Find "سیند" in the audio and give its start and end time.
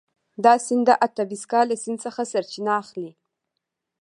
0.65-0.83, 1.83-1.99